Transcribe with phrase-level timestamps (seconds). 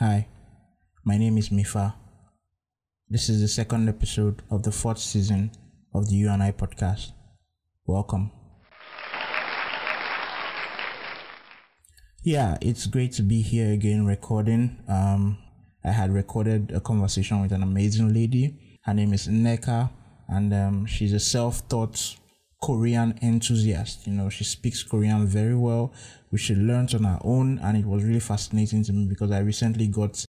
[0.00, 0.28] Hi,
[1.04, 1.92] my name is Mifa.
[3.08, 5.50] This is the second episode of the fourth season
[5.92, 7.10] of the You and I podcast.
[7.84, 8.30] Welcome.
[12.22, 14.78] Yeah, it's great to be here again recording.
[14.86, 15.38] Um,
[15.84, 18.78] I had recorded a conversation with an amazing lady.
[18.84, 19.90] Her name is Nneka,
[20.28, 22.14] and um, she's a self-taught
[22.60, 24.06] Korean enthusiast.
[24.06, 25.92] You know, she speaks Korean very well,
[26.30, 29.40] which she learned on her own, and it was really fascinating to me because I
[29.40, 30.24] recently got,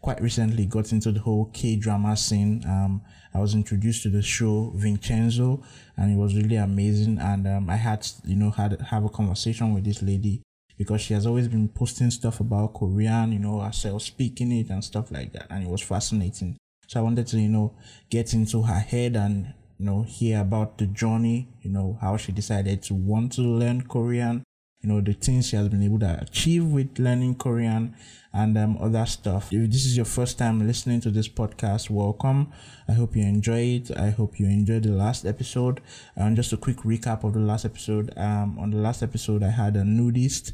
[0.00, 2.62] quite recently, got into the whole K drama scene.
[2.66, 3.02] Um,
[3.34, 5.62] I was introduced to the show Vincenzo,
[5.96, 7.18] and it was really amazing.
[7.18, 10.42] And um, I had, you know, had have a conversation with this lady
[10.78, 14.82] because she has always been posting stuff about Korean, you know, herself speaking it and
[14.82, 16.56] stuff like that, and it was fascinating.
[16.86, 17.74] So I wanted to, you know,
[18.10, 22.30] get into her head and you know, hear about the journey, you know, how she
[22.30, 24.44] decided to want to learn Korean,
[24.80, 27.92] you know, the things she has been able to achieve with learning Korean
[28.32, 29.52] and um, other stuff.
[29.52, 32.52] If this is your first time listening to this podcast, welcome.
[32.86, 33.90] I hope you enjoy it.
[33.96, 35.80] I hope you enjoyed the last episode.
[36.14, 38.16] And just a quick recap of the last episode.
[38.16, 40.52] Um, on the last episode, I had a nudist,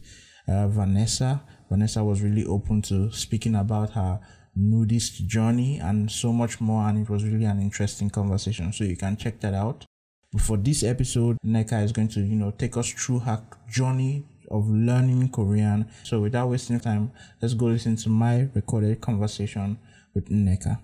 [0.49, 1.43] uh, Vanessa.
[1.69, 4.21] Vanessa was really open to speaking about her
[4.59, 8.73] nudist journey and so much more and it was really an interesting conversation.
[8.73, 9.85] So you can check that out.
[10.33, 14.25] But for this episode Nneka is going to you know take us through her journey
[14.51, 15.89] of learning Korean.
[16.03, 19.79] So without wasting time let's go listen to my recorded conversation
[20.15, 20.79] with Nneka.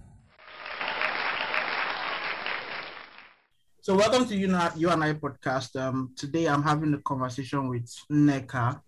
[3.83, 5.79] So welcome to you, you and I podcast.
[5.79, 8.81] Um, today I'm having a conversation with Nneka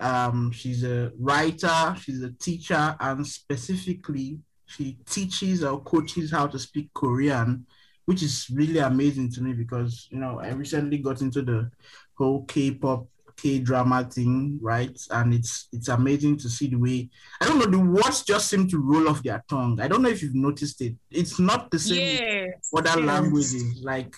[0.00, 6.58] um, she's a writer, she's a teacher, and specifically, she teaches or coaches how to
[6.58, 7.66] speak Korean,
[8.04, 11.70] which is really amazing to me because you know I recently got into the
[12.14, 14.96] whole K-pop K drama thing, right?
[15.10, 17.08] And it's it's amazing to see the way
[17.40, 19.80] I don't know the words just seem to roll off their tongue.
[19.80, 20.94] I don't know if you've noticed it.
[21.10, 23.06] It's not the same yes, other yes.
[23.06, 23.80] languages.
[23.82, 24.14] Like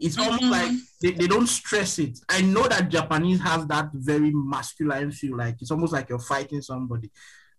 [0.00, 0.30] it's Mm-hmm.
[0.30, 2.18] almost like they, they don't stress it.
[2.28, 6.62] I know that Japanese has that very masculine feel, like it's almost like you're fighting
[6.62, 7.10] somebody.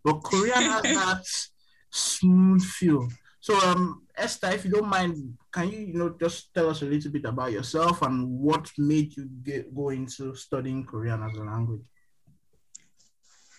[0.04, 1.26] But Korean has that
[1.92, 3.08] smooth feel.
[3.42, 6.86] So um Esther, if you don't mind, can you you know just tell us a
[6.86, 11.44] little bit about yourself and what made you get go into studying Korean as a
[11.44, 11.82] language?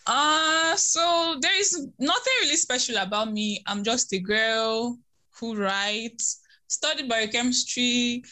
[0.06, 3.62] Uh so there is nothing really special about me.
[3.66, 4.98] I'm just a girl
[5.38, 6.39] who writes,
[6.70, 8.22] studied biochemistry,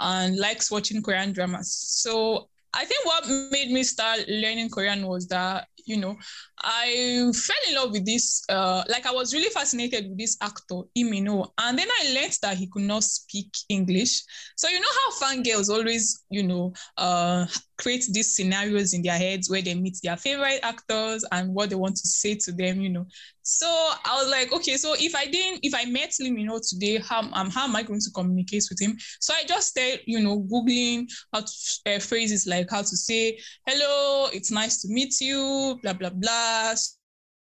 [0.00, 1.72] and likes watching Korean dramas.
[1.72, 6.16] So I think what made me start learning Korean was that, you know,
[6.62, 10.82] I fell in love with this, uh, like I was really fascinated with this actor,
[10.96, 11.52] Lee Min-ho.
[11.58, 14.22] And then I learned that he could not speak English.
[14.56, 17.46] So you know how fangirls always, you know, uh,
[17.78, 21.76] create these scenarios in their heads where they meet their favorite actors and what they
[21.76, 23.06] want to say to them, you know.
[23.42, 26.36] So I was like, okay, so if I didn't, if I met him,
[26.68, 28.98] today, how, um, how am I going to communicate with him?
[29.20, 31.52] So I just started, you know, Googling how to,
[31.86, 36.47] uh, phrases like how to say, hello, it's nice to meet you, blah, blah, blah.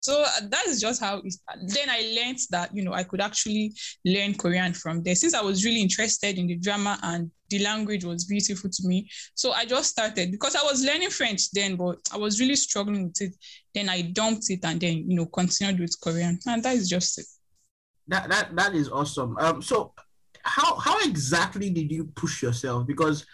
[0.02, 1.36] So that is just how it.
[1.68, 3.74] Then I learned that, you know, I could actually
[4.06, 8.06] learn Korean from there since I was really interested in the drama and the language
[8.06, 9.10] was beautiful to me.
[9.36, 13.08] So I just started because I was learning French then, but I was really struggling
[13.08, 13.36] with it.
[13.76, 16.40] Then I dumped it and then, you know, continued with Korean.
[16.46, 17.26] And that is just it.
[18.08, 19.38] That that that is awesome.
[19.38, 19.94] Um so
[20.44, 22.88] how how exactly did you push yourself?
[22.88, 23.26] Because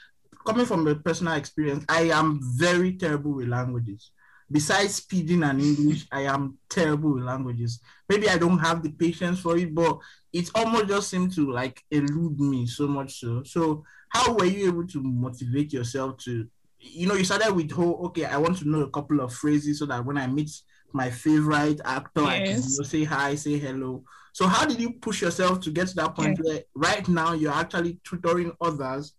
[0.46, 4.12] coming from a personal experience, I am very terrible with languages.
[4.52, 7.80] Besides speaking and English, I am terrible with languages.
[8.08, 10.00] Maybe I don't have the patience for it, but
[10.32, 13.44] it almost just seemed to like elude me so much so.
[13.44, 16.48] So how were you able to motivate yourself to
[16.80, 19.80] you know you started with whole okay, I want to know a couple of phrases
[19.80, 20.52] so that when I meet
[20.94, 24.04] my favorite actor, I can you know, say hi, say hello.
[24.34, 27.54] So how did you push yourself to get to that point where right now you're
[27.54, 29.14] actually tutoring others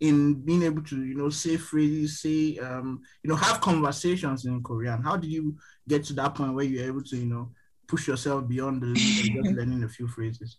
[0.00, 4.62] in being able to, you know, say phrases, say, um, you know, have conversations in
[4.62, 5.02] Korean?
[5.02, 5.56] How did you
[5.88, 7.50] get to that point where you're able to, you know,
[7.86, 10.58] push yourself beyond the just learning a few phrases?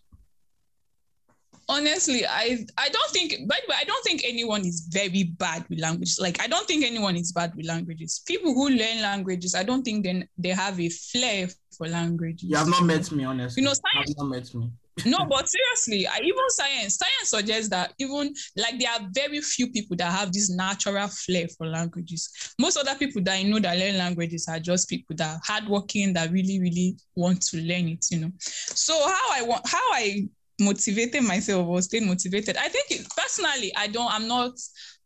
[1.68, 5.64] honestly i i don't think by the way i don't think anyone is very bad
[5.70, 9.54] with languages like i don't think anyone is bad with languages people who learn languages
[9.54, 13.24] i don't think then they have a flair for languages You have not met me,
[13.24, 13.62] honestly.
[13.62, 14.70] You know, You have not met me.
[15.06, 19.96] No but seriously even science science suggests that even like there are very few people
[19.96, 22.54] that have this natural flair for languages.
[22.58, 26.12] Most other people that i know that learn languages are just people that are hardworking
[26.14, 28.32] that really really want to learn it you know.
[28.38, 30.28] So how i want how i
[30.60, 34.52] motivated myself or stayed motivated i think it, personally i don't i'm not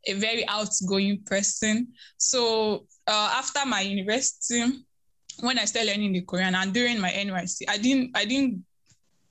[0.07, 1.89] a very outgoing person.
[2.17, 4.65] So uh, after my university
[5.41, 8.65] when I started learning the Korean and during my NYSC, I didn't I didn't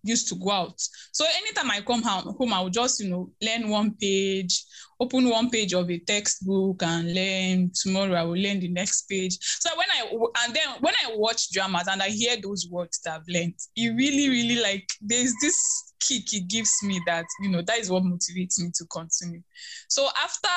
[0.05, 0.79] used to go out.
[1.11, 4.63] So anytime I come home, I would just, you know, learn one page,
[4.99, 7.71] open one page of a textbook and learn.
[7.73, 9.37] Tomorrow I will learn the next page.
[9.41, 10.09] So when I
[10.45, 13.89] and then when I watch dramas and I hear those words that I've learned, it
[13.89, 18.03] really, really like there's this kick it gives me that, you know, that is what
[18.03, 19.41] motivates me to continue.
[19.89, 20.49] So after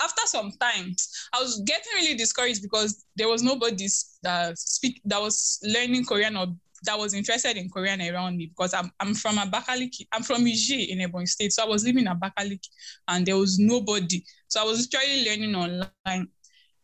[0.00, 0.94] after some time,
[1.32, 3.86] I was getting really discouraged because there was nobody
[4.22, 6.48] that speak that was learning Korean or
[6.84, 10.06] that was interested in Korean around me because I'm I'm from Abakaliki.
[10.12, 11.52] I'm from Iji in Ebonyi State.
[11.52, 12.68] So I was living in Abakaliki
[13.08, 14.24] and there was nobody.
[14.48, 16.28] So I was literally learning online.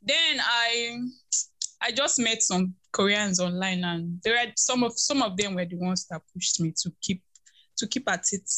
[0.02, 0.98] Then I
[1.80, 5.66] I just met some Koreans online and there were some of some of them were
[5.66, 7.22] the ones that pushed me to keep
[7.76, 8.50] to keep at it.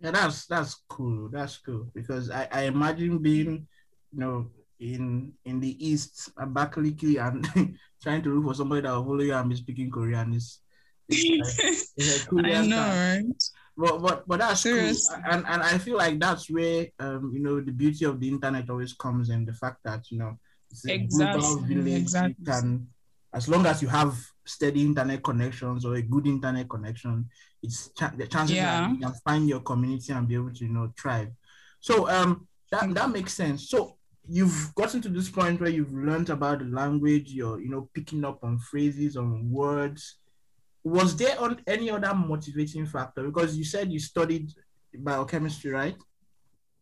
[0.00, 1.28] Yeah, that's that's cool.
[1.28, 3.66] That's cool because I, I imagine being,
[4.12, 7.46] you know, in in the east, Abakaliki, and
[8.02, 10.60] trying to look for somebody that will follow you and be speaking Korean is.
[11.08, 13.42] It's, it's a I know, right?
[13.76, 15.16] But but but that's Seriously.
[15.16, 18.28] cool, and and I feel like that's where um you know the beauty of the
[18.28, 20.38] internet always comes in the fact that you know
[20.70, 21.40] it's a exactly.
[21.40, 22.02] global village.
[22.02, 22.36] Exactly.
[22.38, 22.88] You can,
[23.34, 24.16] as long as you have
[24.46, 27.28] steady internet connections or a good internet connection,
[27.62, 28.80] it's ch- the chances yeah.
[28.82, 31.30] that you can find your community and be able to you know thrive.
[31.80, 33.68] So um that that makes sense.
[33.68, 33.96] So
[34.30, 38.24] you've gotten to this point where you've learned about the language, you're, you know, picking
[38.24, 40.18] up on phrases, on words.
[40.84, 43.24] Was there on any other motivating factor?
[43.24, 44.52] Because you said you studied
[44.96, 45.96] biochemistry, right?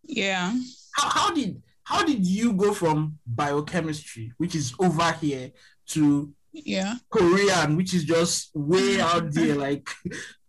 [0.05, 0.55] Yeah.
[0.95, 5.51] How, how did how did you go from biochemistry, which is over here,
[5.89, 9.89] to yeah Korean, which is just way out there, like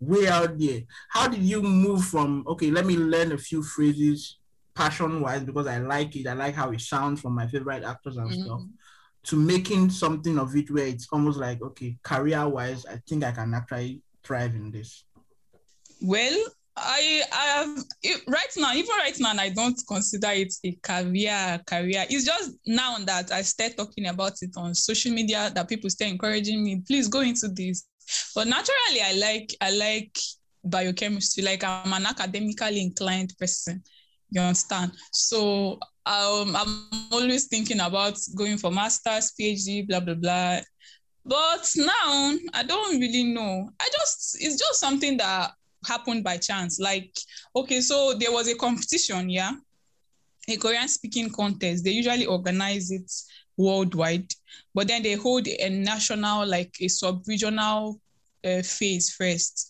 [0.02, 0.82] way out there?
[1.08, 4.39] How did you move from okay, let me learn a few phrases
[4.80, 6.26] passion wise because I like it.
[6.28, 8.44] I like how it sounds from my favorite actors and mm-hmm.
[8.44, 8.62] stuff.
[9.24, 13.32] To making something of it where it's almost like okay, career wise, I think I
[13.32, 15.04] can actually thrive in this.
[16.02, 16.38] Well,
[16.78, 21.60] I I have it, right now, even right now, I don't consider it a career.
[21.68, 22.06] Career.
[22.10, 26.12] It's just now that I start talking about it on social media that people start
[26.12, 26.82] encouraging me.
[26.88, 27.86] Please go into this.
[28.34, 30.18] But naturally, I like I like
[30.64, 31.44] biochemistry.
[31.44, 33.84] Like I'm an academically inclined person.
[34.32, 34.92] You understand?
[35.12, 40.60] So um, I'm always thinking about going for master's, PhD, blah blah blah.
[41.26, 43.70] But now I don't really know.
[43.80, 45.52] I just it's just something that
[45.86, 46.80] happened by chance.
[46.80, 47.16] Like,
[47.56, 49.52] okay, so there was a competition, yeah,
[50.48, 51.84] a Korean speaking contest.
[51.84, 53.12] They usually organize it
[53.58, 54.32] worldwide,
[54.74, 58.00] but then they hold a national, like a sub-regional
[58.46, 59.69] uh, phase first,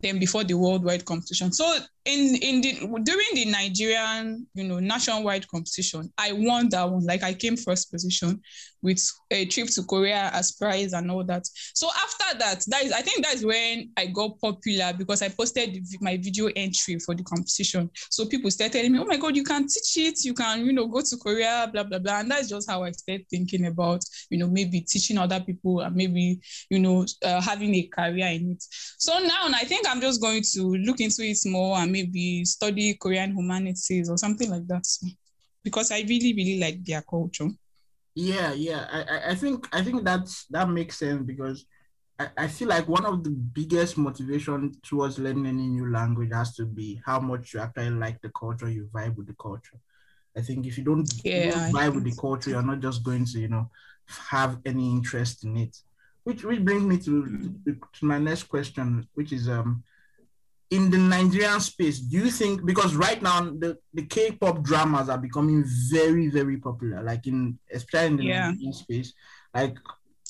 [0.00, 1.52] then before the worldwide competition.
[1.52, 2.72] So in in the
[3.02, 7.04] during the Nigerian, you know, nationwide competition, I won that one.
[7.04, 8.40] Like I came first position
[8.82, 11.46] with a trip to Korea as prize and all that.
[11.74, 15.84] So after that, that is I think that's when I got popular because I posted
[16.00, 17.90] my video entry for the competition.
[18.10, 20.24] So people started telling me, "Oh my God, you can teach it.
[20.24, 22.92] You can, you know, go to Korea, blah blah blah." And that's just how I
[22.92, 26.40] started thinking about, you know, maybe teaching other people and maybe,
[26.70, 28.64] you know, uh, having a career in it.
[28.98, 32.94] So now I think I'm just going to look into it more and maybe study
[32.94, 34.86] Korean humanities or something like that.
[35.64, 37.48] Because I really, really like their culture.
[38.18, 38.86] Yeah, yeah.
[38.90, 41.66] I, I think I think that's that makes sense because
[42.18, 46.52] I, I feel like one of the biggest motivation towards learning any new language has
[46.56, 49.78] to be how much you actually like the culture, you vibe with the culture.
[50.36, 53.04] I think if you don't, yeah, you don't vibe with the culture, you're not just
[53.04, 53.70] going to, you know,
[54.30, 55.76] have any interest in it.
[56.24, 57.24] Which which brings me to,
[57.66, 59.84] to, to my next question, which is um
[60.70, 65.18] in the Nigerian space, do you think because right now the, the K-pop dramas are
[65.18, 68.50] becoming very, very popular, like in especially in the yeah.
[68.50, 69.14] Nigerian space.
[69.54, 69.78] Like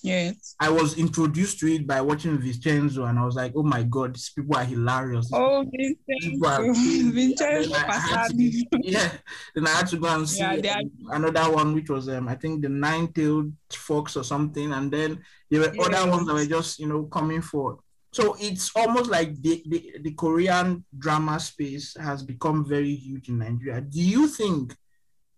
[0.04, 3.82] yes, I was introduced to it by watching Vincenzo and I was like, oh my
[3.82, 5.28] god, these people are hilarious.
[5.32, 6.72] Oh Vincenzo.
[7.12, 7.74] Vincenzo
[8.82, 9.10] Yeah.
[9.56, 10.80] Then I had to go and see yeah,
[11.10, 15.60] another one which was um I think the nine-tailed fox or something, and then there
[15.62, 17.78] were other ones that were just you know coming forward.
[18.10, 23.38] So it's almost like the, the, the Korean drama space has become very huge in
[23.38, 23.80] Nigeria.
[23.80, 24.74] Do you think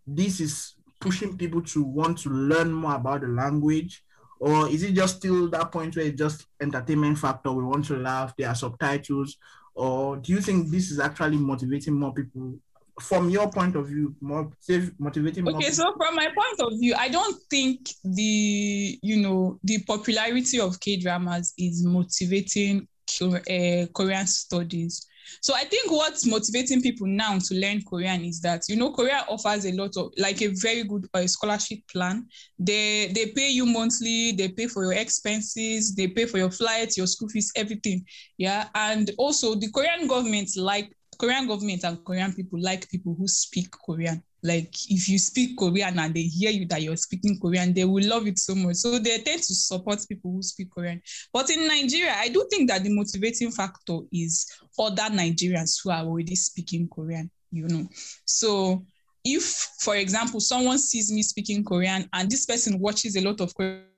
[0.06, 4.04] this is pushing people to want to learn more about the language?
[4.38, 7.52] Or is it just still that point where it's just entertainment factor?
[7.52, 9.36] We want to laugh, there are subtitles.
[9.74, 12.58] Or do you think this is actually motivating more people
[13.00, 14.50] from your point of view, more
[14.98, 15.48] motivating.
[15.48, 19.82] Okay, more so from my point of view, I don't think the you know the
[19.84, 22.86] popularity of K dramas is motivating
[23.22, 25.06] uh, Korean studies
[25.40, 29.24] So I think what's motivating people now to learn Korean is that you know Korea
[29.28, 32.26] offers a lot of like a very good uh, scholarship plan.
[32.58, 36.96] They they pay you monthly, they pay for your expenses, they pay for your flights,
[36.96, 38.04] your school fees, everything.
[38.38, 43.28] Yeah, and also the Korean government like Korean government and Korean people like people who
[43.28, 44.22] speak Korean.
[44.42, 48.08] Like if you speak Korean and they hear you that you're speaking Korean, they will
[48.08, 48.76] love it so much.
[48.76, 51.02] So they tend to support people who speak Korean.
[51.30, 56.04] But in Nigeria, I do think that the motivating factor is other Nigerians who are
[56.04, 57.86] already speaking Korean, you know.
[58.24, 58.86] So
[59.22, 59.44] if,
[59.80, 63.89] for example, someone sees me speaking Korean and this person watches a lot of Korean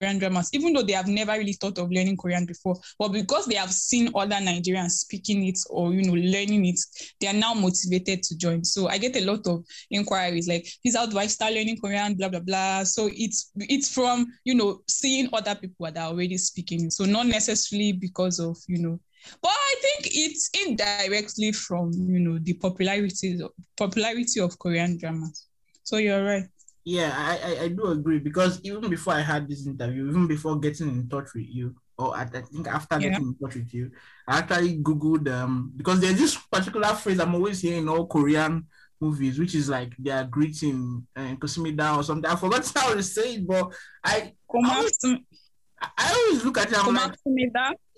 [0.00, 2.76] Korean dramas, even though they have never really thought of learning Korean before.
[2.98, 6.80] But because they have seen other Nigerians speaking it or you know learning it,
[7.20, 8.64] they are now motivated to join.
[8.64, 12.14] So I get a lot of inquiries like, "This how do I start learning Korean?"
[12.14, 12.84] Blah blah blah.
[12.84, 16.90] So it's it's from you know seeing other people that are already speaking.
[16.90, 19.00] So not necessarily because of you know
[19.42, 23.40] but I think it's indirectly from you know the popularity
[23.76, 25.46] popularity of Korean dramas.
[25.82, 26.44] So you're right.
[26.88, 30.58] Yeah, I, I, I do agree because even before I had this interview, even before
[30.58, 33.10] getting in touch with you, or I, think after yeah.
[33.10, 33.90] getting in touch with you,
[34.26, 38.66] I actually googled um because there's this particular phrase I'm always hearing in all Korean
[39.02, 42.30] movies, which is like their greeting and uh, Kosimida or something.
[42.30, 43.70] I forgot how to say it, but
[44.02, 44.32] I
[44.64, 44.98] I always,
[45.98, 46.78] I always look at it.
[46.78, 47.12] I'm like,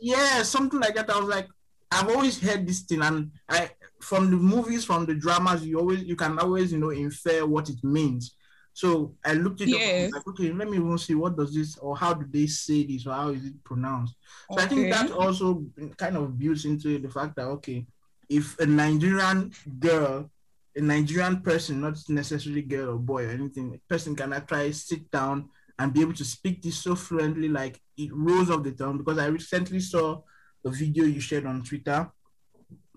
[0.00, 1.10] yeah, something like that.
[1.10, 1.46] I was like,
[1.92, 3.70] I've always heard this thing, and I
[4.00, 7.68] from the movies, from the dramas, you always you can always you know infer what
[7.68, 8.34] it means.
[8.80, 10.08] So I looked it yes.
[10.08, 10.14] up.
[10.14, 13.06] Like, okay, let me even see what does this or how do they say this
[13.06, 14.14] or how is it pronounced.
[14.50, 14.64] So okay.
[14.64, 15.66] I think that also
[15.98, 17.84] kind of builds into the fact that okay,
[18.30, 20.30] if a Nigerian girl,
[20.74, 25.10] a Nigerian person, not necessarily girl or boy or anything, a person can actually sit
[25.10, 28.96] down and be able to speak this so fluently, like it rolls off the tongue.
[28.96, 30.22] Because I recently saw
[30.64, 32.10] a video you shared on Twitter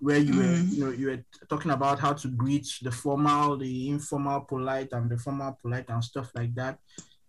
[0.04, 0.74] where you were mm.
[0.74, 5.10] you know you were talking about how to greet the formal the informal polite and
[5.10, 6.78] the formal polite and stuff like that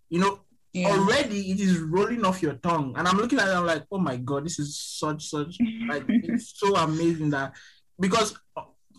[0.09, 0.41] you know
[0.73, 0.89] yeah.
[0.89, 3.97] already it is rolling off your tongue and i'm looking at it i'm like oh
[3.97, 7.53] my god this is such such like it's so amazing that
[7.97, 8.37] because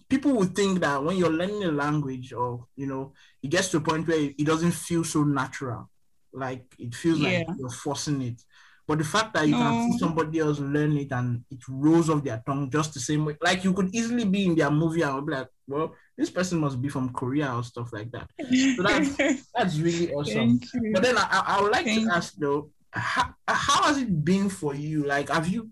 [0.08, 3.76] people would think that when you're learning a language or you know it gets to
[3.76, 5.90] a point where it doesn't feel so natural
[6.32, 7.44] like it feels yeah.
[7.46, 8.42] like you're forcing it
[8.86, 9.58] but the fact that you no.
[9.58, 13.24] can see somebody else learn it and it rolls off their tongue just the same
[13.24, 16.60] way, like you could easily be in their movie and be like, well, this person
[16.60, 18.30] must be from Korea or stuff like that.
[18.76, 20.60] So that's that's really awesome.
[20.92, 24.48] But then I, I would like Thank to ask though, how, how has it been
[24.48, 25.04] for you?
[25.04, 25.70] Like, have you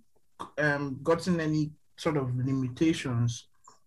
[0.58, 3.46] um, gotten any sort of limitations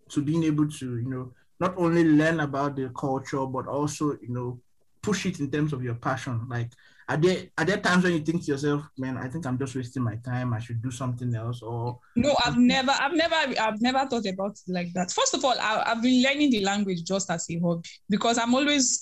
[0.10, 4.30] to being able to, you know, not only learn about the culture but also, you
[4.30, 4.60] know,
[5.02, 6.48] push it in terms of your passion?
[6.50, 6.72] Like,
[7.10, 9.76] are there are there times when you think to yourself, man, I think I'm just
[9.76, 10.54] wasting my time.
[10.54, 11.62] I should do something else.
[11.62, 15.12] Or no, I've never, I've never, I've never thought about it like that.
[15.12, 18.54] First of all, I, have been learning the language just as a hobby because I'm
[18.54, 19.00] always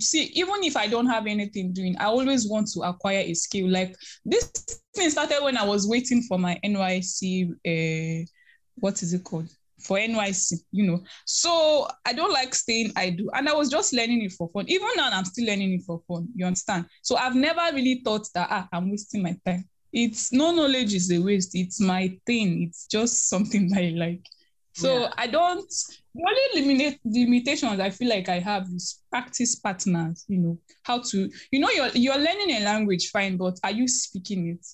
[0.00, 3.68] see, even if I don't have anything doing, I always want to acquire a skill.
[3.68, 4.50] Like this
[4.96, 7.50] thing started when I was waiting for my NYC.
[7.64, 8.26] Uh,
[8.76, 9.48] what is it called?
[9.80, 11.02] For NYSC, you know.
[11.24, 13.28] So I don't like staying I do.
[13.34, 14.66] And I was just learning it for fun.
[14.68, 16.28] Even now I'm still learning it for fun.
[16.34, 16.86] You understand?
[17.02, 19.68] So I've never really thought that ah, I'm wasting my time.
[19.92, 21.54] It's no knowledge is a waste.
[21.54, 22.64] It's my thing.
[22.64, 24.24] It's just something that I like.
[24.74, 25.12] So yeah.
[25.16, 25.72] I don't
[26.16, 31.00] the only limit, limitations I feel like I have is practice partners, you know, how
[31.00, 34.66] to, you know, you're you're learning a language fine, but are you speaking it?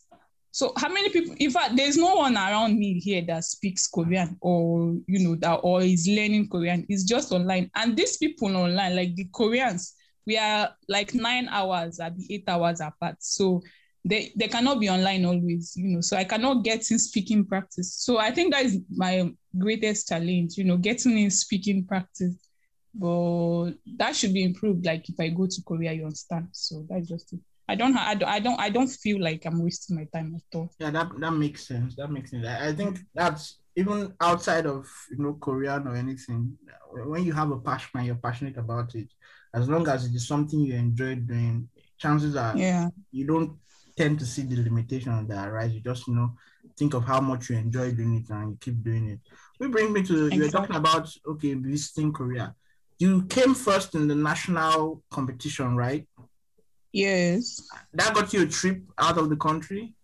[0.55, 1.35] So how many people?
[1.39, 5.61] In fact, there's no one around me here that speaks Korean or you know that
[5.63, 6.85] or is learning Korean.
[6.91, 9.95] It's just online, and these people online, like the Koreans,
[10.27, 13.17] we are like nine hours at the eight hours apart.
[13.21, 13.63] So
[14.05, 16.03] they they cannot be online always, you know.
[16.03, 17.95] So I cannot get in speaking practice.
[17.95, 22.37] So I think that is my greatest challenge, you know, getting in speaking practice.
[22.95, 24.85] But that should be improved.
[24.85, 26.49] Like if I go to Korea, you understand.
[26.53, 27.41] So that's just it.
[27.73, 30.57] I don't, I don't, I don't, I don't feel like I'm wasting my time at
[30.57, 30.69] all.
[30.79, 31.97] Yeah, that that makes sense.
[31.97, 32.47] That makes sense.
[32.47, 36.59] I, I think that's even outside of you know Korean or anything.
[36.93, 39.09] When you have a passion and you're passionate about it,
[39.55, 43.57] as long as it is something you enjoy doing, chances are yeah you don't
[43.97, 45.73] tend to see the limitations that arise.
[45.73, 46.35] You just you know
[46.77, 49.21] think of how much you enjoy doing it and you keep doing it.
[49.61, 50.37] We bring me to exactly.
[50.37, 52.55] you were talking about okay visiting Korea.
[52.99, 56.07] You came first in the national competition, right?
[56.93, 57.67] Yes.
[57.95, 59.95] That got you a trip out of the country?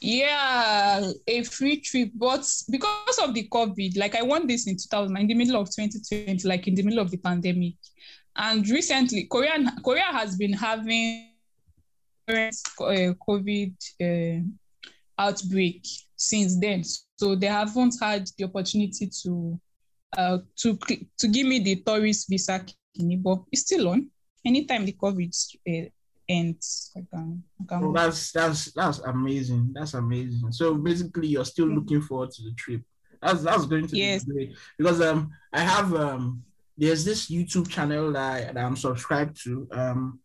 [0.00, 2.10] Yeah, a free trip.
[2.14, 5.68] But because of the COVID, like I won this in 2000, in the middle of
[5.68, 7.74] 2020, like in the middle of the pandemic.
[8.34, 11.30] And recently, Korea, Korea has been having
[12.28, 12.50] uh,
[13.28, 14.42] COVID uh,
[15.18, 15.86] outbreak
[16.16, 16.82] since then.
[17.18, 19.60] So they haven't had the opportunity to
[20.16, 20.78] uh, to
[21.18, 22.64] to give me the tourist visa,
[23.18, 24.10] but it's still on.
[24.44, 25.32] Anytime the COVID
[25.68, 25.90] uh,
[26.28, 27.42] ends, I can.
[27.60, 29.72] I can well, that's that's that's amazing.
[29.74, 30.52] That's amazing.
[30.52, 32.82] So basically, you're still looking forward to the trip.
[33.20, 34.24] That's that's going to yes.
[34.24, 36.42] be great because um I have um
[36.78, 40.20] there's this YouTube channel that, I, that I'm subscribed to um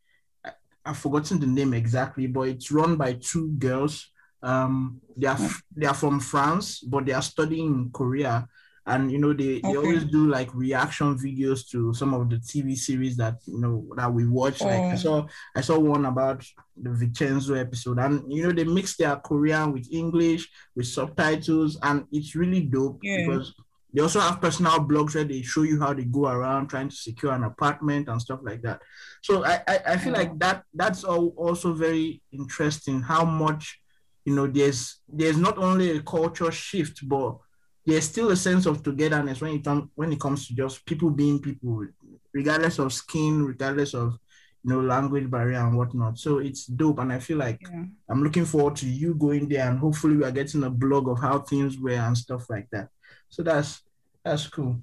[0.45, 0.51] I,
[0.85, 4.11] I've forgotten the name exactly, but it's run by two girls.
[4.41, 5.39] Um, they are
[5.75, 8.47] they are from France, but they are studying in Korea
[8.87, 9.61] and you know they, okay.
[9.71, 13.85] they always do like reaction videos to some of the tv series that you know
[13.95, 14.65] that we watch oh.
[14.65, 14.95] like i oh.
[14.95, 16.43] saw i saw one about
[16.81, 22.05] the vincenzo episode and you know they mix their korean with english with subtitles and
[22.11, 23.25] it's really dope yeah.
[23.25, 23.53] because
[23.93, 26.95] they also have personal blogs where they show you how they go around trying to
[26.95, 28.81] secure an apartment and stuff like that
[29.21, 30.19] so i i, I feel oh.
[30.19, 33.79] like that that's all also very interesting how much
[34.25, 37.37] you know there's there's not only a culture shift but
[37.85, 41.39] there's still a sense of togetherness when it when it comes to just people being
[41.39, 41.85] people,
[42.33, 44.17] regardless of skin, regardless of
[44.63, 46.17] you know language barrier and whatnot.
[46.17, 47.83] So it's dope, and I feel like yeah.
[48.09, 51.19] I'm looking forward to you going there, and hopefully we are getting a blog of
[51.19, 52.89] how things were and stuff like that.
[53.29, 53.83] So that's
[54.23, 54.79] that's cool.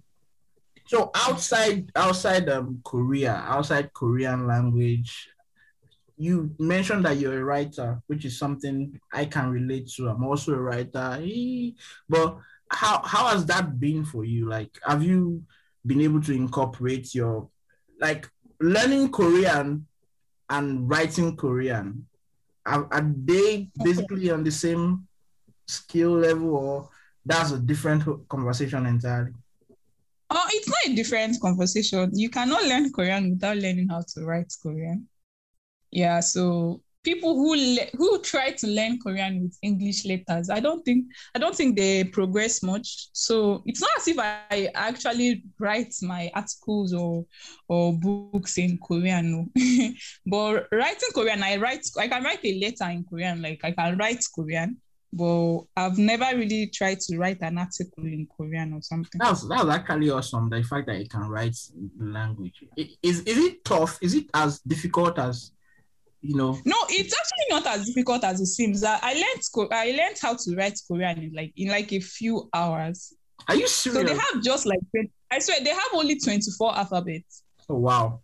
[0.86, 5.28] So outside outside um Korea, outside Korean language,
[6.16, 10.08] you mentioned that you're a writer, which is something I can relate to.
[10.08, 11.20] I'm also a writer,
[12.08, 12.38] but
[12.72, 14.48] how how has that been for you?
[14.48, 15.44] Like, have you
[15.84, 17.48] been able to incorporate your
[18.00, 18.28] like
[18.60, 19.86] learning Korean
[20.48, 22.06] and writing Korean?
[22.64, 25.06] Are, are they basically on the same
[25.66, 26.88] skill level, or
[27.24, 29.32] that's a different conversation entirely?
[30.30, 32.10] Oh, it's not a different conversation.
[32.14, 35.08] You cannot learn Korean without learning how to write Korean.
[35.90, 40.84] Yeah, so people who le- who try to learn Korean with English letters, I don't
[40.84, 43.08] think I don't think they progress much.
[43.12, 47.26] So it's not as if I actually write my articles or
[47.68, 49.50] or books in Korean.
[49.54, 49.92] No.
[50.26, 53.98] but writing Korean, I write I can write a letter in Korean, like I can
[53.98, 54.76] write Korean.
[55.14, 59.18] But I've never really tried to write an article in Korean or something.
[59.18, 60.48] That's that's actually awesome.
[60.48, 61.56] The fact that you can write
[61.98, 62.64] language.
[62.76, 63.98] Is is it tough?
[64.00, 65.52] Is it as difficult as
[66.22, 66.58] you know.
[66.64, 68.82] No it's actually not as difficult as it seems.
[68.84, 73.12] I learned i learned how to write korean in like in like a few hours.
[73.48, 74.00] Are you serious?
[74.00, 74.78] So they have just like
[75.30, 77.42] i swear they have only 24 alphabets.
[77.68, 78.20] Oh wow.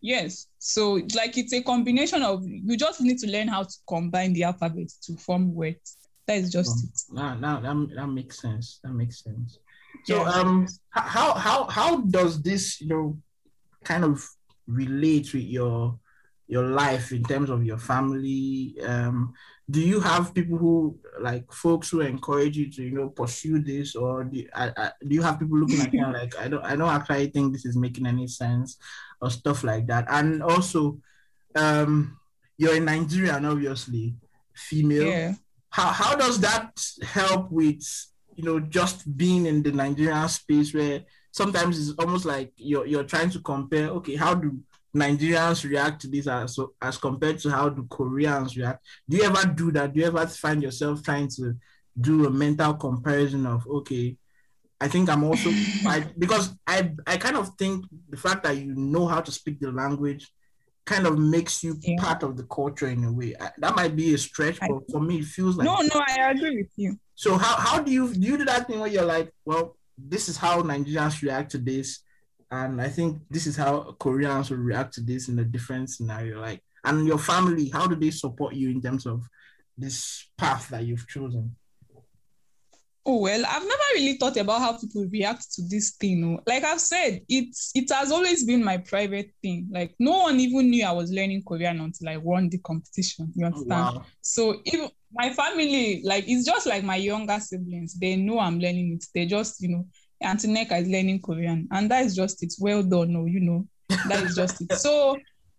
[0.00, 0.46] Yes.
[0.58, 4.44] So like it's a combination of you just need to learn how to combine the
[4.44, 5.96] alphabets to form words.
[6.26, 7.14] That is just oh, it.
[7.14, 8.80] now, now that, that makes sense.
[8.82, 9.58] That makes sense.
[10.04, 13.18] So um how how how does this you know
[13.84, 14.28] kind of
[14.66, 15.98] relate with your
[16.48, 19.32] your life in terms of your family um,
[19.70, 23.94] do you have people who like folks who encourage you to you know pursue this?
[23.94, 26.74] Or do, I, I, do you have people looking at you like i don't i
[26.74, 28.78] don't actually think this is making any sense
[29.20, 30.06] or stuff like that?
[30.10, 30.98] And also
[31.54, 32.18] um
[32.56, 34.14] you're in nigerian obviously
[34.54, 35.06] female.
[35.06, 35.34] Yeah.
[35.70, 37.84] how, how does that help with
[38.34, 43.04] you know just being in the nigerian space where sometimes it's almost like you're you're
[43.04, 44.58] trying to compare okay how do
[44.98, 48.84] Nigerians react to this as, so, as compared to how do Koreans react?
[49.08, 49.92] Do you ever do that?
[49.92, 51.54] Do you ever find yourself trying to
[52.00, 54.16] do a mental comparison of okay,
[54.80, 55.50] I think I'm also
[55.86, 59.60] I, because I I kind of think the fact that you know how to speak
[59.60, 60.30] the language
[60.84, 61.96] kind of makes you yeah.
[62.00, 63.34] part of the culture in a way.
[63.38, 66.30] I, that might be a stretch, but for me, it feels like no, no, I
[66.30, 66.98] agree with you.
[67.14, 70.28] So how how do you do you do that thing where you're like, well, this
[70.28, 72.00] is how Nigerians react to this
[72.50, 76.40] and I think this is how Koreans will react to this in a different scenario.
[76.40, 79.28] Like, and your family, how do they support you in terms of
[79.76, 81.54] this path that you've chosen?
[83.04, 86.38] Oh well, I've never really thought about how people react to this thing.
[86.46, 89.66] Like I've said, it's it has always been my private thing.
[89.70, 93.32] Like no one even knew I was learning Korean until I won the competition.
[93.34, 93.96] You oh, understand?
[93.96, 94.04] Wow.
[94.20, 98.92] So even my family, like it's just like my younger siblings, they know I'm learning
[98.94, 99.06] it.
[99.14, 99.86] They just, you know,
[100.20, 102.52] Auntie Neka is learning Korean, and that is just it.
[102.58, 103.66] Well done, no, you know,
[104.08, 104.72] that is just it.
[104.72, 105.16] So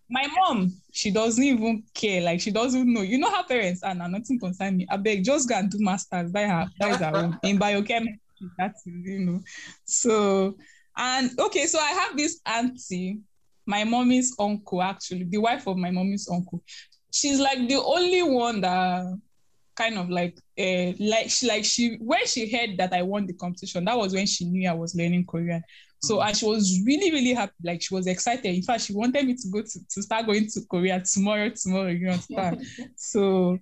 [0.10, 2.22] my mom, she doesn't even care.
[2.22, 3.02] Like she doesn't know.
[3.02, 4.88] You know her parents are now nothing concern me.
[4.89, 6.32] I beg, just go and do masters.
[6.32, 8.19] By her, that is her own in biochemistry.
[8.58, 9.41] That's you know.
[9.86, 10.56] So
[10.98, 13.19] and okay, so I have this auntie,
[13.65, 16.63] my mommy's uncle, actually, the wife of my mommy's uncle.
[17.12, 19.19] She's like the only one that
[19.79, 23.33] kind of like uh, like she like she when she heard that I won the
[23.33, 25.63] competition, that was when she knew I was learning Korean.
[26.01, 26.27] So mm-hmm.
[26.27, 28.53] and she was really really happy, like she was excited.
[28.53, 31.49] In fact, she wanted me to go to, to start going to Korea tomorrow.
[31.49, 32.61] Tomorrow, you understand?
[32.95, 33.57] so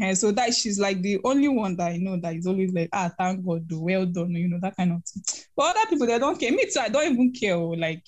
[0.00, 2.88] Uh, so that she's like the only one that I know that is always like,
[2.92, 5.22] ah, thank God, well done, you know, that kind of thing.
[5.54, 6.50] But other people, they don't care.
[6.50, 7.56] Me too, I don't even care.
[7.56, 8.02] Oh, like,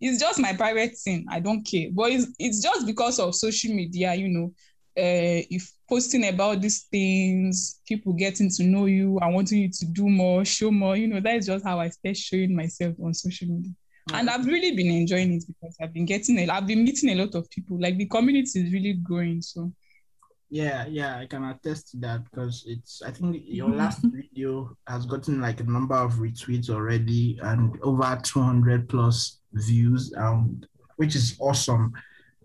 [0.00, 1.26] it's just my private thing.
[1.30, 1.88] I don't care.
[1.92, 4.52] But it's, it's just because of social media, you know,
[4.98, 9.86] uh, if posting about these things, people getting to know you and wanting you to
[9.86, 13.14] do more, show more, you know, that is just how I start showing myself on
[13.14, 13.72] social media.
[14.12, 16.50] And I've really been enjoying it because I've been getting it.
[16.50, 17.80] I've been meeting a lot of people.
[17.80, 19.40] Like the community is really growing.
[19.40, 19.72] So
[20.48, 23.78] yeah, yeah, I can attest to that because it's I think your mm-hmm.
[23.78, 30.12] last video has gotten like a number of retweets already and over 200 plus views,
[30.16, 30.60] um,
[30.96, 31.92] which is awesome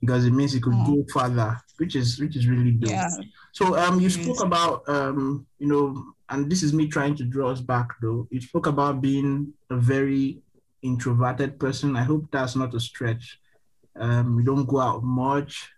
[0.06, 0.96] because it means it could oh.
[0.96, 2.92] go further, which is which is really dope.
[2.92, 3.10] Yeah.
[3.52, 7.52] So um you spoke about um, you know, and this is me trying to draw
[7.52, 8.28] us back though.
[8.32, 10.42] You spoke about being a very
[10.82, 11.96] introverted person.
[11.96, 13.40] I hope that's not a stretch.
[13.98, 15.70] Um, we don't go out much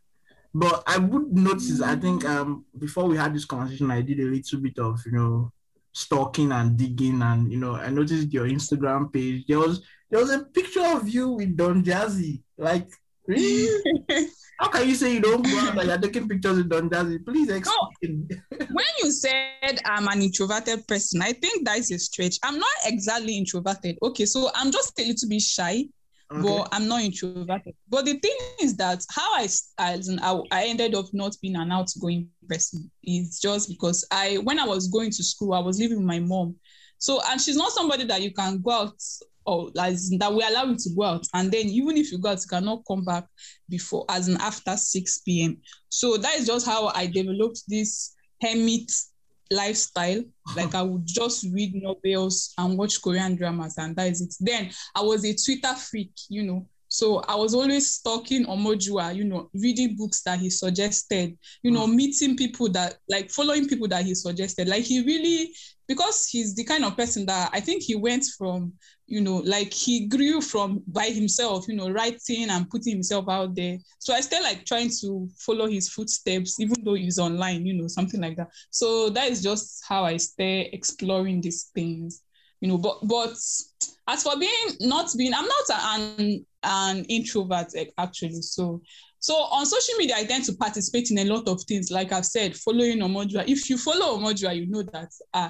[0.58, 4.24] but I would notice, I think um, before we had this conversation, I did a
[4.24, 5.52] little bit of, you know,
[5.94, 9.46] stalking and digging and you know, I noticed your Instagram page.
[9.48, 12.42] There was there was a picture of you with Don Jazzy.
[12.58, 12.90] Like,
[13.28, 13.68] really?
[14.10, 14.26] Mm.
[14.60, 17.24] How can you say you don't go out and you're taking pictures with Don Jazzy?
[17.24, 18.28] Please explain.
[18.28, 18.66] No.
[18.72, 22.38] when you said I'm an introverted person, I think that is a stretch.
[22.44, 24.00] I'm not exactly introverted.
[24.02, 25.86] Okay, so I'm just a little bit shy.
[26.30, 26.42] Okay.
[26.42, 27.76] But I'm not introverted.
[27.88, 32.30] But the thing is that how I, I, I ended up not being an outgoing
[32.50, 36.06] person is just because I, when I was going to school, I was living with
[36.06, 36.56] my mom.
[36.98, 39.02] So, and she's not somebody that you can go out
[39.48, 41.26] or as that we allow you to go out.
[41.34, 43.26] And then even if you go out, you cannot come back
[43.70, 45.58] before as an after 6 p.m.
[45.90, 48.92] So that is just how I developed this hermit
[49.50, 50.24] lifestyle.
[50.56, 54.34] Like I would just read novels and watch Korean dramas, and that is it.
[54.40, 56.68] Then I was a Twitter freak, you know.
[56.90, 61.88] So I was always stalking Omojuwa, you know, reading books that he suggested, you know,
[61.88, 61.96] mm.
[61.96, 64.68] meeting people that like following people that he suggested.
[64.68, 65.54] Like he really,
[65.88, 68.74] because he's the kind of person that I think he went from
[69.08, 73.56] you know, like he grew from by himself, you know, writing and putting himself out
[73.56, 73.78] there.
[74.00, 77.88] So I still like trying to follow his footsteps, even though he's online, you know,
[77.88, 78.50] something like that.
[78.70, 82.22] So that is just how I stay exploring these things,
[82.62, 82.78] you know.
[82.78, 83.32] But but
[84.08, 88.42] as for being not being, I'm not an an introvert actually.
[88.42, 88.82] So
[89.20, 91.92] so on social media, I tend to participate in a lot of things.
[91.92, 93.48] Like I've said, following Omojuwa.
[93.48, 95.50] If you follow Omojuwa, you know that uh,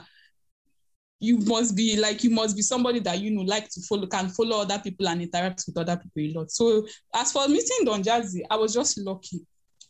[1.20, 4.30] you must be like you must be somebody that you know like to follow can
[4.30, 8.04] follow other people and interact with other people a lot so as for meeting don
[8.04, 9.40] jazzy i was just lucky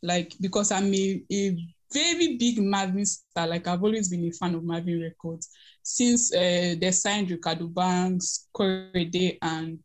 [0.02, 1.58] like because i'm a, a
[1.92, 5.50] very big Mavin star like i've always been a fan of Mavin records
[5.84, 9.80] since uh, they signed Reekado Banks Korede and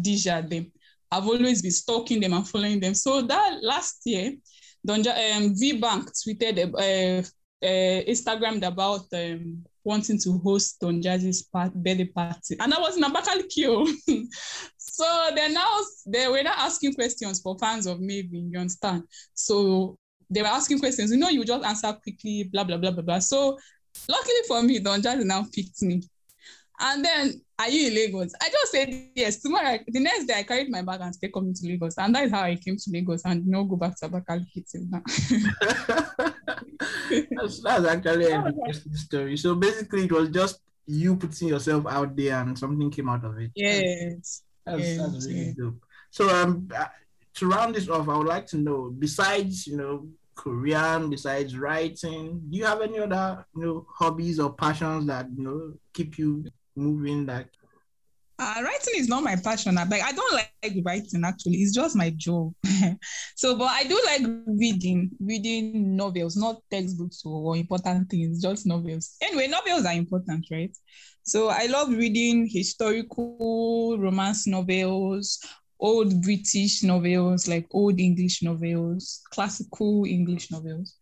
[0.00, 0.72] Di'Ja them
[1.10, 4.32] i've always been stalking them and following them so that last year
[4.86, 7.22] Donja, um, v bank tweeted uh,
[7.62, 12.56] uh, instagrammed about um, wanting to host Don Jazzy's birthday party.
[12.60, 13.96] And I was in Abakaliki.
[14.76, 19.04] so they're now they were now asking questions for fans of Mavin, you understand?
[19.34, 19.98] So
[20.30, 21.10] they were asking questions.
[21.10, 23.18] You know, you just answer quickly, blah, blah, blah, blah, blah.
[23.18, 23.58] So
[24.08, 26.02] luckily for me, Don Jazzy now picked me.
[26.78, 28.34] And then, are you in Lagos?
[28.42, 29.40] I just said yes.
[29.40, 31.96] Tomorrow, the next day, I carried my bag and stayed coming to Lagos.
[31.96, 35.00] And that is how I came to Lagos and no go back to Abakaliki now.
[37.08, 39.36] that's, that's actually an interesting story.
[39.38, 43.38] So basically, it was just you putting yourself out there and something came out of
[43.38, 43.52] it.
[43.54, 44.42] Yes.
[44.66, 44.98] That's, yes.
[44.98, 45.54] that's really yes.
[45.56, 45.82] dope.
[46.10, 46.86] So, um, uh,
[47.36, 52.42] to round this off, I would like to know, besides, you know, Korean, besides writing,
[52.50, 56.44] do you have any other, you know, hobbies or passions that, you know, keep you
[56.76, 57.48] moving like
[58.38, 59.76] uh, writing is not my passion.
[59.76, 60.52] Like I don't like
[60.84, 61.56] writing actually.
[61.56, 62.52] It's just my job.
[63.34, 69.16] so, but I do like reading, reading novels, not textbooks or important things, just novels.
[69.22, 70.76] Anyway, novels are important, right?
[71.22, 75.40] So I love reading historical romance novels,
[75.78, 80.94] old British novels, like old English novels, classical English novels.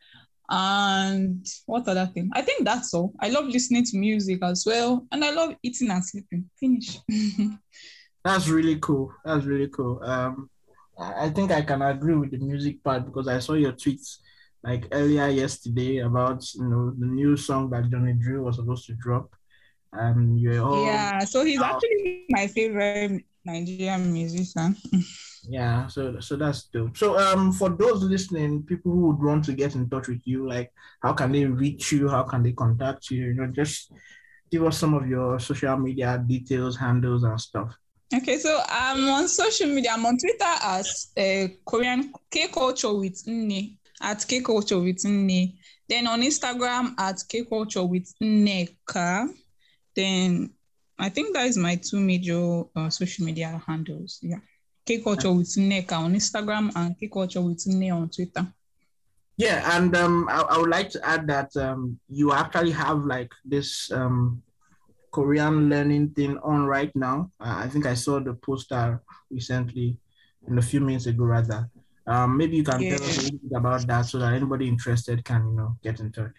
[0.50, 2.30] And what other thing?
[2.34, 3.14] I think that's all.
[3.20, 5.06] I love listening to music as well.
[5.10, 6.50] And I love eating and sleeping.
[6.60, 6.98] Finish.
[8.24, 9.12] that's really cool.
[9.24, 10.00] That's really cool.
[10.02, 10.50] Um,
[10.98, 14.18] I think I can agree with the music part because I saw your tweets
[14.62, 18.94] like earlier yesterday about you know the new song that Johnny Drille was supposed to
[18.94, 19.34] drop.
[19.92, 21.18] Um, you're all yeah.
[21.20, 24.76] So he's actually my favorite Nigerian musician.
[25.48, 26.96] yeah so so that's dope.
[26.96, 30.48] So um for those listening people who would want to get in touch with you
[30.48, 32.08] like how can they reach you?
[32.08, 33.26] How can they contact you?
[33.26, 33.92] You know just
[34.50, 37.74] give us some of your social media details handles and stuff.
[38.14, 39.90] Okay so i'm on social media.
[39.92, 45.56] I'm on twitter as uh, korean k culture with nne at k culture with nne.
[45.88, 49.28] Then on Instagram at K Culture with Neka.
[49.94, 50.50] Then
[50.98, 54.18] I think that is my two major uh, social media handles.
[54.22, 54.38] Yeah.
[54.86, 58.46] K Culture with Neka on Instagram and K Culture with Ne on Twitter.
[59.36, 63.32] Yeah, and um, I, I, would like to add that um, you actually have like
[63.44, 64.42] this um,
[65.10, 67.32] Korean learning thing on right now.
[67.40, 69.96] Uh, I think I saw the poster recently,
[70.46, 71.68] in a few minutes ago, rather.
[72.06, 72.96] Um, maybe you can yeah.
[72.96, 75.98] tell us a little bit about that so that anybody interested can, you know, get
[76.00, 76.34] in touch.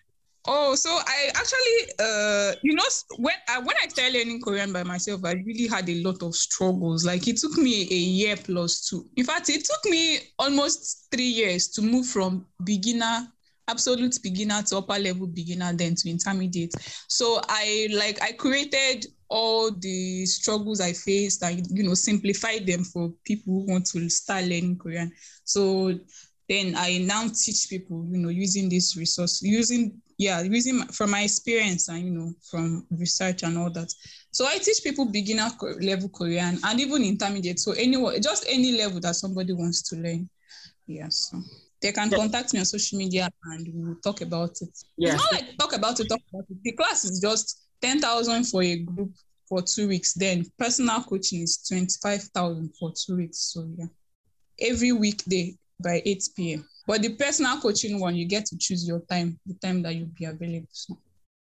[0.47, 2.84] Oh, so I actually, uh, you know,
[3.17, 6.36] when I when I started learning Korean by myself, I really had a lot of
[6.36, 7.03] struggles.
[7.03, 9.05] Like it took me a year plus two.
[9.15, 13.27] In fact, it took me almost three years to move from beginner,
[13.67, 16.73] absolute beginner to upper level beginner, then to intermediate.
[17.08, 22.84] So I like I created all the struggles I faced and you know simplified them
[22.84, 25.12] for people who want to start learning Korean.
[25.43, 25.99] So
[26.47, 31.23] then I now teach people, you know, using this resource, using yeah, using from my
[31.23, 33.93] experience and you know from research and all that.
[34.31, 35.49] So I teach people beginner
[35.81, 37.60] level Korean and even intermediate.
[37.60, 40.29] So anyone, just any level that somebody wants to learn.
[40.88, 41.41] Yeah, so
[41.81, 42.17] they can yeah.
[42.17, 44.69] contact me on social media and we'll talk about it.
[44.97, 45.15] Yeah.
[45.15, 46.58] It's not like talk about it, talk about it.
[46.63, 49.12] The class is just ten thousand for a group
[49.49, 50.13] for two weeks.
[50.13, 53.39] Then personal coaching is twenty five thousand for two weeks.
[53.53, 53.88] So yeah,
[54.62, 56.67] every weekday by eight p.m.
[56.88, 60.07] But the personal coaching one, you get to choose your time, the time that you'll
[60.17, 60.67] be available.
[60.71, 60.97] So.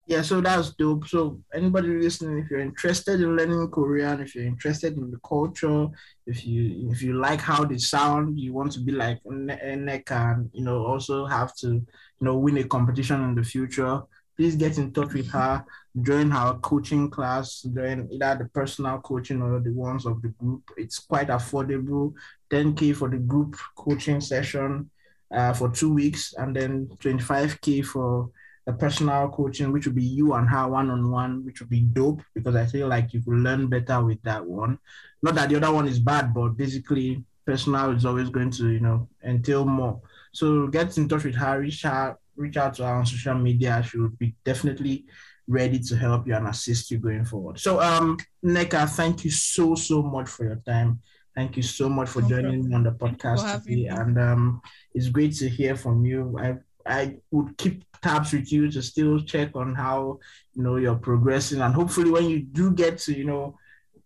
[0.08, 1.08] Yeah, so that's dope.
[1.08, 5.88] So anybody listening, if you're interested in learning Korean, if you're interested in the culture,
[6.26, 10.50] if you if you like how they sound, you want to be like Neka and
[10.54, 11.86] you know also have to you
[12.20, 14.02] know win a competition in the future,
[14.36, 15.63] please get in touch with her,
[16.02, 20.63] join her coaching class, join either the personal coaching or the ones of the group.
[20.78, 22.13] It's quite affordable.
[22.52, 24.90] 10k for the group coaching session
[25.34, 28.30] uh, for two weeks, and then 25k for
[28.66, 31.82] the personal coaching, which will be you and her one on one, which will be
[31.82, 34.78] dope because I feel like you could learn better with that one.
[35.24, 38.80] Not that the other one is bad, but basically personal is always going to you
[38.80, 40.02] know entail more.
[40.34, 43.84] So get in touch with her, reach out, reach out to her on social media.
[43.88, 45.06] She will be definitely
[45.48, 47.60] ready to help you and assist you going forward.
[47.60, 51.02] So um Neka, thank you so so much for your time.
[51.36, 53.86] Thank you so much for joining me on the podcast today.
[53.88, 54.62] And um,
[54.94, 56.38] it's great to hear from you.
[56.39, 60.20] I I would keep tabs with you to still check on how
[60.54, 63.56] you know you're progressing, and hopefully when you do get to you know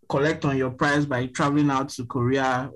[0.10, 2.70] collect on your prize by traveling out to Korea,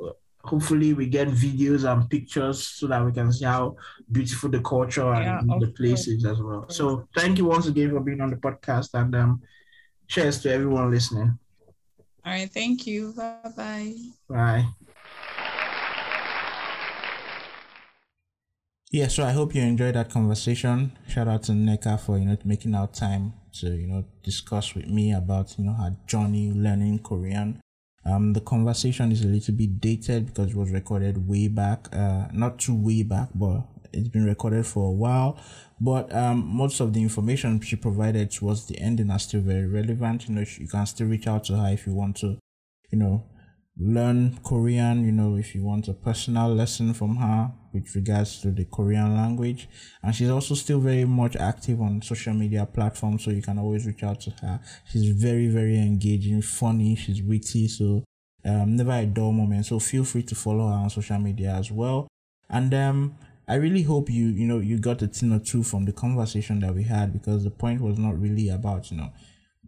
[0.43, 3.75] hopefully we get videos and pictures so that we can see how
[4.11, 6.65] beautiful the culture and yeah, the places as well.
[6.69, 9.41] So thank you once again for being on the podcast, and um,
[10.07, 11.37] cheers to everyone listening.
[12.29, 12.51] All right.
[12.51, 13.11] Thank you.
[13.17, 13.95] Bye-bye.
[14.29, 14.65] Bye.
[18.91, 20.91] Yeah, so I hope you enjoyed that conversation.
[21.07, 24.87] Shout out to Neka for you know making out time to you know discuss with
[24.87, 27.61] me about you know her journey learning Korean.
[28.05, 32.27] Um, the conversation is a little bit dated because it was recorded way back, uh,
[32.31, 33.63] not too way back, but
[33.93, 35.39] it's been recorded for a while.
[35.79, 40.27] But um, most of the information she provided towards the ending are still very relevant.
[40.27, 42.37] You know, you can still reach out to her if you want to,
[42.91, 43.23] you know,
[43.77, 48.51] learn Korean, you know, if you want a personal lesson from her with regards to
[48.51, 49.69] the Korean language.
[50.03, 53.85] And she's also still very much active on social media platforms, so you can always
[53.85, 54.59] reach out to her.
[54.91, 58.03] She's very, very engaging, funny, she's witty, so
[58.43, 59.65] um, never a dull moment.
[59.65, 62.07] So feel free to follow her on social media as well.
[62.49, 63.15] And um,
[63.49, 66.59] I really hope you, you know, you got a thing or two from the conversation
[66.59, 69.11] that we had because the point was not really about, you know,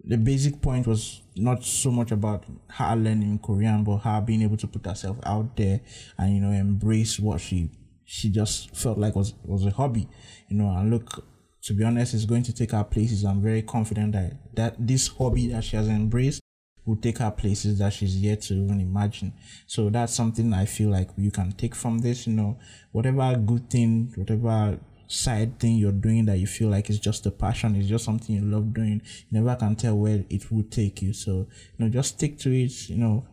[0.04, 4.58] the basic point was not so much about her learning Korean, but her being able
[4.58, 5.82] to put herself out there
[6.20, 7.72] and, you know, embrace what she
[8.06, 10.08] she just felt like was was a hobby,
[10.48, 11.26] you know, and look
[11.64, 13.24] to be honest, it's going to take her places.
[13.24, 16.42] I'm very confident that that this hobby that she has embraced
[16.86, 19.34] will take her places that she's yet to even imagine.
[19.68, 22.58] So that's something I feel like you can take from this, you know,
[22.92, 27.32] whatever good thing, whatever side thing you're doing that you feel like is just a
[27.32, 29.02] passion, it's just something you love doing.
[29.30, 31.14] You never can tell where it will take you.
[31.14, 33.28] So, you know, just stick to it, you know,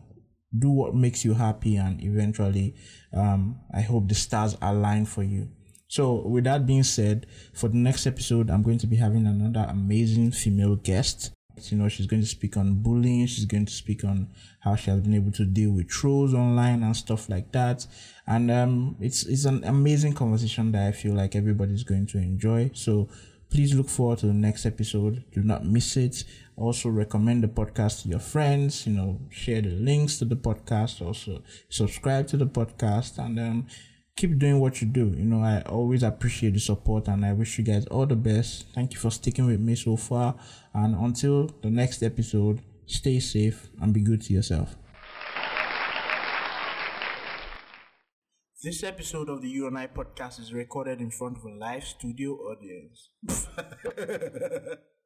[0.57, 2.73] do what makes you happy and eventually
[3.13, 5.47] um I hope the stars align for you.
[5.87, 9.67] So with that being said, for the next episode, I'm going to be having another
[9.69, 11.31] amazing female guest.
[11.71, 13.25] You know, she's going to speak on bullying.
[13.27, 14.29] She's going to speak on
[14.61, 17.85] how she has been able to deal with trolls online and stuff like that.
[18.27, 22.71] And um, it's it's an amazing conversation that I feel like everybody's going to enjoy.
[22.73, 23.09] So
[23.49, 25.23] please look forward to the next episode.
[25.31, 26.23] Do not miss it.
[26.55, 28.85] Also recommend the podcast to your friends.
[28.85, 31.05] You know, share the links to the podcast.
[31.05, 33.67] Also subscribe to the podcast and um,
[34.19, 35.13] keep doing what you do.
[35.17, 38.65] You know, I always appreciate the support and I wish you guys all the best.
[38.75, 40.35] Thank you for sticking with me so far.
[40.73, 44.75] And until the next episode, stay safe and be good to yourself.
[48.61, 51.85] This episode of the You and I podcast is recorded in front of a live
[51.85, 53.11] studio audience.